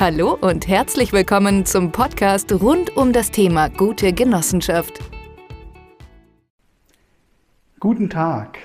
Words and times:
Hallo 0.00 0.32
und 0.32 0.66
herzlich 0.66 1.12
willkommen 1.12 1.66
zum 1.66 1.92
Podcast 1.92 2.50
rund 2.54 2.96
um 2.96 3.12
das 3.12 3.30
Thema 3.30 3.68
gute 3.68 4.14
Genossenschaft. 4.14 4.98
Guten 7.78 8.08
Tag, 8.08 8.56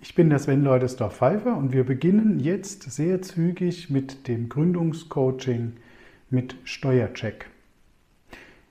ich 0.00 0.14
bin 0.14 0.30
der 0.30 0.38
Sven 0.38 0.64
Leudesdorf 0.64 1.18
Pfeiffer 1.18 1.58
und 1.58 1.74
wir 1.74 1.84
beginnen 1.84 2.40
jetzt 2.40 2.90
sehr 2.90 3.20
zügig 3.20 3.90
mit 3.90 4.26
dem 4.28 4.48
Gründungscoaching 4.48 5.74
mit 6.30 6.56
Steuercheck. 6.64 7.50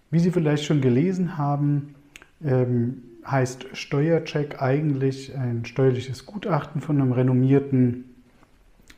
Wie 0.10 0.18
Sie 0.18 0.32
vielleicht 0.32 0.66
schon 0.66 0.82
gelesen 0.82 1.38
haben, 1.38 1.94
ähm, 2.44 3.04
heißt 3.28 3.68
Steuercheck 3.74 4.60
eigentlich 4.60 5.38
ein 5.38 5.66
steuerliches 5.66 6.26
Gutachten 6.26 6.82
von 6.82 7.00
einem 7.00 7.12
renommierten 7.12 8.06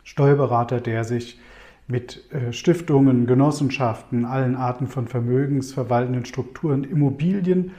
Steuerberater, 0.06 0.80
der 0.80 1.04
sich 1.04 1.38
mit 1.88 2.32
äh, 2.32 2.54
Stiftungen, 2.54 3.28
Genossenschaften, 3.28 4.26
allen 4.26 4.56
Arten 4.56 4.88
von 4.88 5.08
vermögensverwaltenden 5.08 6.26
Strukturen, 6.26 6.84
Immobilien 6.84 7.72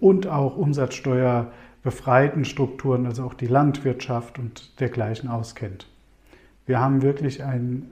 und 0.00 0.26
auch 0.26 0.56
umsatzsteuerbefreiten 0.56 2.44
Strukturen, 2.44 3.06
also 3.06 3.24
auch 3.24 3.34
die 3.34 3.46
Landwirtschaft 3.46 4.38
und 4.38 4.80
dergleichen 4.80 5.28
auskennt. 5.28 5.86
Wir 6.66 6.80
haben 6.80 7.02
wirklich 7.02 7.44
einen 7.44 7.90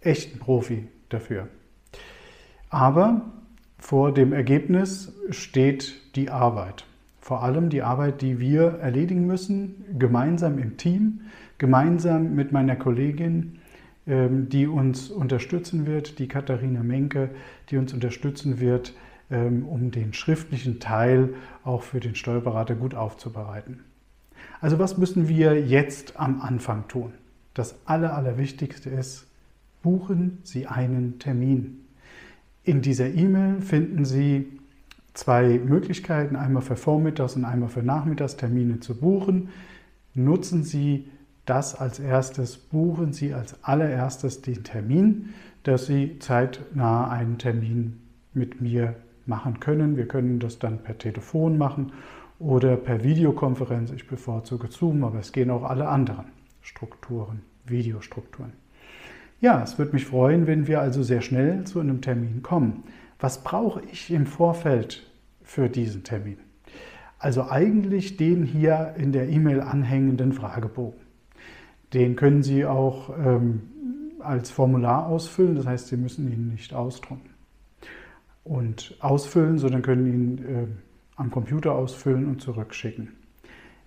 echten 0.00 0.38
Profi 0.38 0.86
dafür. 1.08 1.48
Aber 2.70 3.22
vor 3.78 4.12
dem 4.12 4.32
Ergebnis 4.32 5.12
steht 5.30 6.16
die 6.16 6.30
Arbeit. 6.30 6.84
Vor 7.20 7.42
allem 7.42 7.70
die 7.70 7.82
Arbeit, 7.82 8.22
die 8.22 8.38
wir 8.38 8.78
erledigen 8.80 9.26
müssen, 9.26 9.84
gemeinsam 9.98 10.58
im 10.58 10.76
Team, 10.76 11.22
gemeinsam 11.58 12.34
mit 12.34 12.52
meiner 12.52 12.76
Kollegin, 12.76 13.58
die 14.06 14.68
uns 14.68 15.10
unterstützen 15.10 15.84
wird, 15.84 16.20
die 16.20 16.28
Katharina 16.28 16.84
Menke, 16.84 17.30
die 17.70 17.76
uns 17.76 17.92
unterstützen 17.92 18.60
wird, 18.60 18.94
ähm, 19.30 19.66
um 19.66 19.90
den 19.90 20.12
schriftlichen 20.12 20.78
Teil 20.78 21.34
auch 21.64 21.82
für 21.82 21.98
den 21.98 22.14
Steuerberater 22.14 22.76
gut 22.76 22.94
aufzubereiten. 22.94 23.80
Also 24.60 24.78
was 24.78 24.96
müssen 24.96 25.28
wir 25.28 25.60
jetzt 25.60 26.18
am 26.20 26.40
Anfang 26.40 26.86
tun? 26.86 27.12
Das 27.54 27.74
Aller, 27.84 28.14
Allerwichtigste 28.14 28.90
ist, 28.90 29.26
buchen 29.82 30.38
Sie 30.44 30.66
einen 30.66 31.18
Termin. 31.18 31.80
In 32.62 32.82
dieser 32.82 33.08
E-Mail 33.08 33.60
finden 33.60 34.04
Sie 34.04 34.46
zwei 35.14 35.58
Möglichkeiten, 35.58 36.36
einmal 36.36 36.62
für 36.62 36.76
Vormittags- 36.76 37.36
und 37.36 37.44
einmal 37.44 37.68
für 37.68 37.82
Nachmittagstermine 37.82 38.80
zu 38.80 38.94
buchen. 38.94 39.48
Nutzen 40.14 40.62
Sie 40.62 41.08
das 41.46 41.74
als 41.74 42.00
erstes 42.00 42.56
buchen 42.56 43.12
Sie 43.12 43.32
als 43.32 43.62
allererstes 43.64 44.42
den 44.42 44.64
Termin, 44.64 45.30
dass 45.62 45.86
Sie 45.86 46.18
zeitnah 46.18 47.08
einen 47.08 47.38
Termin 47.38 48.00
mit 48.34 48.60
mir 48.60 48.96
machen 49.26 49.60
können. 49.60 49.96
Wir 49.96 50.06
können 50.06 50.38
das 50.38 50.58
dann 50.58 50.78
per 50.78 50.98
Telefon 50.98 51.56
machen 51.56 51.92
oder 52.38 52.76
per 52.76 53.02
Videokonferenz. 53.02 53.92
Ich 53.92 54.06
bevorzuge 54.06 54.68
Zoom, 54.70 55.04
aber 55.04 55.20
es 55.20 55.32
gehen 55.32 55.50
auch 55.50 55.64
alle 55.64 55.88
anderen 55.88 56.26
Strukturen, 56.60 57.42
Videostrukturen. 57.64 58.52
Ja, 59.40 59.62
es 59.62 59.78
würde 59.78 59.92
mich 59.92 60.06
freuen, 60.06 60.46
wenn 60.46 60.66
wir 60.66 60.80
also 60.80 61.02
sehr 61.02 61.20
schnell 61.20 61.64
zu 61.64 61.80
einem 61.80 62.00
Termin 62.00 62.42
kommen. 62.42 62.84
Was 63.20 63.42
brauche 63.42 63.82
ich 63.92 64.10
im 64.10 64.26
Vorfeld 64.26 65.10
für 65.42 65.68
diesen 65.68 66.04
Termin? 66.04 66.38
Also 67.18 67.48
eigentlich 67.48 68.16
den 68.16 68.44
hier 68.44 68.94
in 68.98 69.12
der 69.12 69.28
E-Mail 69.28 69.60
anhängenden 69.60 70.32
Fragebogen. 70.32 71.05
Den 71.92 72.16
können 72.16 72.42
Sie 72.42 72.64
auch 72.64 73.10
ähm, 73.16 73.62
als 74.20 74.50
Formular 74.50 75.06
ausfüllen, 75.06 75.54
das 75.54 75.66
heißt, 75.66 75.88
Sie 75.88 75.96
müssen 75.96 76.30
ihn 76.32 76.48
nicht 76.48 76.74
ausdrucken 76.74 77.30
und 78.46 78.96
ausfüllen, 79.00 79.58
sondern 79.58 79.82
können 79.82 80.06
ihn 80.06 80.38
äh, 80.44 80.66
am 81.16 81.30
Computer 81.30 81.74
ausfüllen 81.74 82.26
und 82.26 82.40
zurückschicken. 82.40 83.08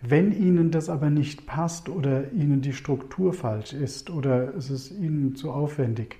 Wenn 0.01 0.31
Ihnen 0.31 0.71
das 0.71 0.89
aber 0.89 1.09
nicht 1.09 1.45
passt 1.45 1.89
oder 1.89 2.31
Ihnen 2.31 2.61
die 2.61 2.73
Struktur 2.73 3.33
falsch 3.33 3.73
ist 3.73 4.09
oder 4.09 4.55
es 4.55 4.69
ist 4.69 4.91
Ihnen 4.91 5.35
zu 5.35 5.51
aufwendig, 5.51 6.17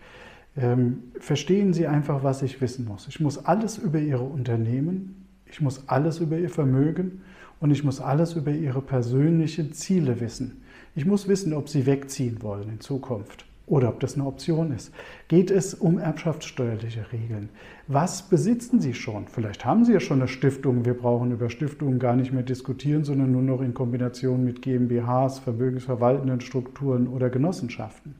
ähm, 0.57 1.03
verstehen 1.19 1.73
Sie 1.73 1.87
einfach, 1.87 2.23
was 2.23 2.41
ich 2.41 2.59
wissen 2.59 2.85
muss. 2.85 3.07
Ich 3.07 3.19
muss 3.19 3.45
alles 3.45 3.77
über 3.77 3.99
Ihre 3.99 4.23
Unternehmen, 4.23 5.25
ich 5.45 5.61
muss 5.61 5.87
alles 5.87 6.19
über 6.19 6.37
Ihr 6.37 6.49
Vermögen 6.49 7.21
und 7.59 7.71
ich 7.71 7.83
muss 7.83 8.01
alles 8.01 8.33
über 8.33 8.51
Ihre 8.51 8.81
persönlichen 8.81 9.71
Ziele 9.73 10.19
wissen. 10.19 10.61
Ich 10.95 11.05
muss 11.05 11.27
wissen, 11.27 11.53
ob 11.53 11.69
Sie 11.69 11.85
wegziehen 11.85 12.41
wollen 12.41 12.69
in 12.69 12.79
Zukunft 12.79 13.45
oder 13.69 13.89
ob 13.89 13.99
das 13.99 14.15
eine 14.15 14.25
Option 14.25 14.71
ist. 14.71 14.91
Geht 15.27 15.51
es 15.51 15.75
um 15.75 15.99
erbschaftssteuerliche 15.99 17.11
Regeln? 17.13 17.49
Was 17.87 18.23
besitzen 18.23 18.81
Sie 18.81 18.95
schon? 18.95 19.27
Vielleicht 19.27 19.63
haben 19.63 19.85
Sie 19.85 19.93
ja 19.93 19.99
schon 19.99 20.19
eine 20.19 20.27
Stiftung. 20.27 20.85
Wir 20.85 20.95
brauchen 20.95 21.31
über 21.31 21.49
Stiftungen 21.49 21.99
gar 21.99 22.15
nicht 22.15 22.33
mehr 22.33 22.43
diskutieren, 22.43 23.03
sondern 23.03 23.31
nur 23.31 23.43
noch 23.43 23.61
in 23.61 23.73
Kombination 23.75 24.43
mit 24.43 24.61
GmbHs, 24.61 25.39
vermögensverwaltenden 25.39 26.41
Strukturen 26.41 27.07
oder 27.07 27.29
Genossenschaften. 27.29 28.15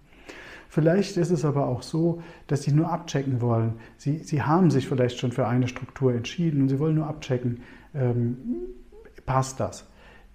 Vielleicht 0.72 1.18
ist 1.18 1.32
es 1.32 1.44
aber 1.44 1.66
auch 1.66 1.82
so, 1.82 2.22
dass 2.46 2.62
Sie 2.62 2.72
nur 2.72 2.92
abchecken 2.92 3.42
wollen. 3.42 3.74
Sie, 3.98 4.20
Sie 4.20 4.44
haben 4.44 4.70
sich 4.70 4.88
vielleicht 4.88 5.18
schon 5.18 5.32
für 5.32 5.48
eine 5.48 5.68
Struktur 5.68 6.14
entschieden 6.14 6.62
und 6.62 6.70
Sie 6.70 6.78
wollen 6.78 6.96
nur 6.96 7.08
abchecken, 7.08 7.64
ähm, 7.96 8.38
passt 9.26 9.60
das? 9.60 9.88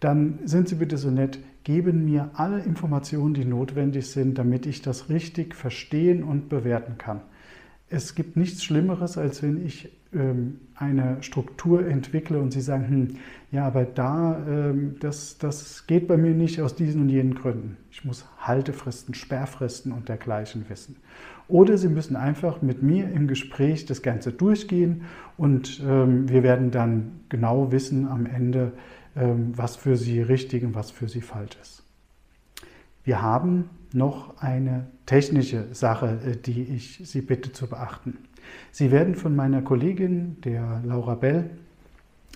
Dann 0.05 0.41
sind 0.45 0.69
Sie 0.69 0.75
bitte 0.75 0.99
so 0.99 1.11
nett, 1.11 1.39
geben 1.63 2.05
mir 2.05 2.29
alle 2.35 2.61
Informationen, 2.61 3.33
die 3.33 3.47
notwendig 3.47 4.09
sind, 4.09 4.37
damit 4.37 4.67
ich 4.67 4.83
das 4.83 5.09
richtig 5.09 5.55
verstehen 5.55 6.23
und 6.23 6.51
bewerten 6.51 6.99
kann. 6.99 7.23
Es 7.89 8.15
gibt 8.15 8.37
nichts 8.37 8.63
Schlimmeres, 8.63 9.17
als 9.17 9.43
wenn 9.43 9.65
ich 9.65 9.89
ähm, 10.13 10.61
eine 10.75 11.23
Struktur 11.23 11.87
entwickle 11.87 12.39
und 12.39 12.53
Sie 12.53 12.61
sagen, 12.61 12.87
hm, 12.87 13.09
ja, 13.51 13.67
aber 13.67 13.85
da, 13.85 14.45
ähm, 14.47 14.97
das, 15.01 15.39
das 15.39 15.87
geht 15.87 16.07
bei 16.07 16.19
mir 16.19 16.35
nicht 16.35 16.61
aus 16.61 16.75
diesen 16.75 17.01
und 17.01 17.09
jenen 17.09 17.35
Gründen. 17.35 17.79
Ich 17.91 18.05
muss 18.05 18.27
Haltefristen, 18.41 19.15
Sperrfristen 19.15 19.91
und 19.91 20.11
dergleichen 20.11 20.67
wissen. 20.69 20.97
Oder 21.49 21.79
Sie 21.79 21.89
müssen 21.89 22.17
einfach 22.17 22.61
mit 22.61 22.83
mir 22.83 23.11
im 23.11 23.27
Gespräch 23.27 23.87
das 23.87 24.03
Ganze 24.03 24.33
durchgehen 24.33 25.05
und 25.39 25.83
ähm, 25.83 26.29
wir 26.29 26.43
werden 26.43 26.71
dann 26.71 27.21
genau 27.31 27.73
wissen 27.73 28.07
am 28.07 28.27
Ende, 28.27 28.73
was 29.15 29.77
für 29.77 29.97
sie 29.97 30.21
richtig 30.21 30.65
und 30.65 30.75
was 30.75 30.91
für 30.91 31.09
sie 31.09 31.21
falsch 31.21 31.57
ist. 31.63 31.85
Wir 33.05 33.21
haben 33.21 33.69
noch 33.93 34.39
eine 34.39 34.87
technische 35.07 35.67
Sache, 35.75 36.19
äh, 36.27 36.37
die 36.37 36.63
ich 36.63 37.01
Sie 37.05 37.21
bitte 37.21 37.53
zu 37.53 37.69
beachten. 37.69 38.19
Sie 38.73 38.91
werden 38.91 39.15
von 39.15 39.37
meiner 39.37 39.63
Kollegin, 39.63 40.41
der 40.43 40.83
Laura 40.85 41.15
Bell, 41.15 41.51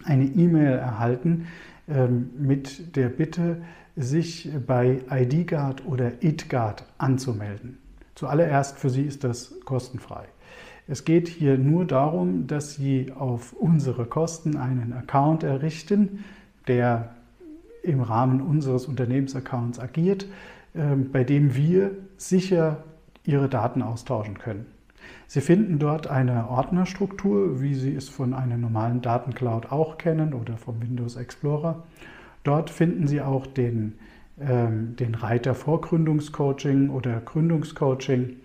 eine 0.05 0.25
E-Mail 0.25 0.75
erhalten 0.75 1.49
ähm, 1.89 2.31
mit 2.39 2.97
der 2.97 3.09
Bitte, 3.09 3.63
sich 3.97 4.49
bei 4.67 5.01
IDGuard 5.11 5.85
oder 5.85 6.23
ItGuard 6.23 6.85
anzumelden. 6.99 7.79
Zuallererst 8.15 8.79
für 8.79 8.91
Sie 8.91 9.03
ist 9.03 9.25
das 9.25 9.55
kostenfrei. 9.65 10.27
Es 10.87 11.05
geht 11.05 11.29
hier 11.29 11.59
nur 11.59 11.85
darum, 11.85 12.47
dass 12.47 12.75
Sie 12.75 13.13
auf 13.13 13.53
unsere 13.55 14.07
Kosten 14.07 14.57
einen 14.57 14.93
Account 14.93 15.43
errichten, 15.43 16.25
der 16.69 17.11
im 17.83 18.01
Rahmen 18.01 18.41
unseres 18.41 18.87
Unternehmensaccounts 18.87 19.79
agiert, 19.79 20.27
ähm, 20.75 21.11
bei 21.11 21.25
dem 21.25 21.55
wir 21.57 21.93
sicher 22.17 22.85
Ihre 23.25 23.49
Daten 23.49 23.83
austauschen 23.83 24.39
können. 24.39 24.67
Sie 25.27 25.41
finden 25.41 25.79
dort 25.79 26.07
eine 26.07 26.49
Ordnerstruktur, 26.49 27.61
wie 27.61 27.75
Sie 27.75 27.95
es 27.95 28.09
von 28.09 28.35
einer 28.35 28.57
normalen 28.57 29.03
Datencloud 29.03 29.71
auch 29.71 29.99
kennen 29.99 30.33
oder 30.35 30.57
vom 30.57 30.81
Windows 30.83 31.17
Explorer. 31.17 31.83
Dort 32.45 32.71
finden 32.71 33.07
Sie 33.07 33.21
auch 33.21 33.47
den, 33.47 33.95
ähm, 34.41 34.97
den 34.97 35.15
Reiter 35.15 35.55
Vorgründungscoaching 35.55 36.91
oder 36.91 37.21
Gründungscoaching 37.21 38.37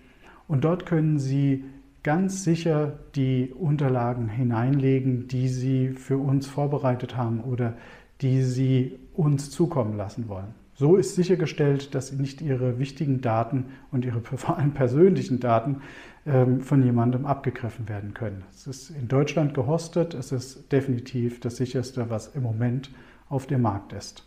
und 0.46 0.64
dort 0.64 0.84
können 0.84 1.18
Sie 1.18 1.64
ganz 2.02 2.44
sicher 2.44 2.98
die 3.14 3.50
Unterlagen 3.58 4.28
hineinlegen, 4.28 5.26
die 5.26 5.48
Sie 5.48 5.88
für 5.88 6.18
uns 6.18 6.46
vorbereitet 6.46 7.16
haben 7.16 7.40
oder 7.40 7.74
die 8.20 8.42
Sie 8.42 8.98
uns 9.14 9.50
zukommen 9.50 9.96
lassen 9.96 10.28
wollen. 10.28 10.54
So 10.76 10.96
ist 10.96 11.14
sichergestellt, 11.14 11.94
dass 11.94 12.12
nicht 12.12 12.40
Ihre 12.40 12.78
wichtigen 12.78 13.20
Daten 13.20 13.66
und 13.92 14.04
Ihre 14.04 14.20
vor 14.36 14.58
allem 14.58 14.72
persönlichen 14.72 15.40
Daten 15.40 15.82
ähm, 16.26 16.60
von 16.60 16.82
jemandem 16.82 17.26
abgegriffen 17.26 17.88
werden 17.88 18.14
können. 18.14 18.42
Es 18.50 18.66
ist 18.66 18.90
in 18.90 19.08
Deutschland 19.08 19.54
gehostet, 19.54 20.14
es 20.14 20.32
ist 20.32 20.72
definitiv 20.72 21.40
das 21.40 21.56
sicherste, 21.56 22.10
was 22.10 22.34
im 22.34 22.42
Moment 22.42 22.90
auf 23.28 23.46
dem 23.46 23.62
Markt 23.62 23.92
ist. 23.92 24.24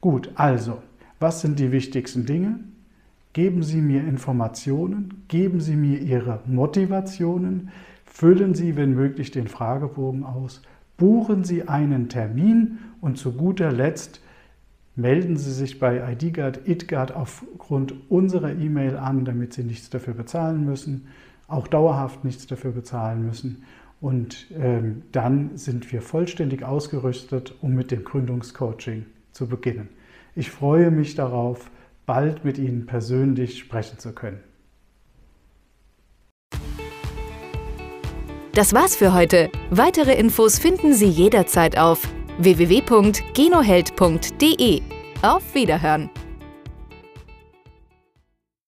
Gut, 0.00 0.30
also, 0.34 0.82
was 1.18 1.40
sind 1.40 1.58
die 1.58 1.72
wichtigsten 1.72 2.26
Dinge? 2.26 2.60
Geben 3.32 3.62
Sie 3.62 3.80
mir 3.80 4.02
Informationen, 4.02 5.24
geben 5.26 5.60
Sie 5.60 5.74
mir 5.74 5.98
Ihre 5.98 6.40
Motivationen, 6.46 7.70
füllen 8.04 8.54
Sie, 8.54 8.76
wenn 8.76 8.94
möglich, 8.94 9.32
den 9.32 9.48
Fragebogen 9.48 10.22
aus 10.22 10.62
buchen 10.96 11.44
Sie 11.44 11.68
einen 11.68 12.08
Termin 12.08 12.78
und 13.00 13.18
zu 13.18 13.32
guter 13.32 13.72
Letzt 13.72 14.20
melden 14.96 15.36
Sie 15.36 15.52
sich 15.52 15.78
bei 15.78 16.12
IDGuard, 16.12 16.68
ItGuard 16.68 17.14
aufgrund 17.14 17.94
unserer 18.10 18.52
E-Mail 18.52 18.96
an, 18.96 19.24
damit 19.24 19.52
Sie 19.52 19.64
nichts 19.64 19.90
dafür 19.90 20.14
bezahlen 20.14 20.64
müssen, 20.64 21.08
auch 21.48 21.66
dauerhaft 21.66 22.24
nichts 22.24 22.46
dafür 22.46 22.72
bezahlen 22.72 23.26
müssen. 23.26 23.64
Und 24.00 24.46
ähm, 24.56 25.02
dann 25.12 25.56
sind 25.56 25.90
wir 25.92 26.02
vollständig 26.02 26.64
ausgerüstet, 26.64 27.54
um 27.60 27.74
mit 27.74 27.90
dem 27.90 28.04
Gründungscoaching 28.04 29.06
zu 29.32 29.48
beginnen. 29.48 29.88
Ich 30.34 30.50
freue 30.50 30.90
mich 30.90 31.14
darauf, 31.14 31.70
bald 32.06 32.44
mit 32.44 32.58
Ihnen 32.58 32.86
persönlich 32.86 33.58
sprechen 33.58 33.98
zu 33.98 34.12
können. 34.12 34.40
Das 38.54 38.72
war's 38.72 38.94
für 38.94 39.12
heute. 39.12 39.50
Weitere 39.70 40.14
Infos 40.14 40.60
finden 40.60 40.94
Sie 40.94 41.08
jederzeit 41.08 41.76
auf 41.76 42.06
www.genoheld.de. 42.38 44.82
Auf 45.22 45.42
Wiederhören! 45.54 46.08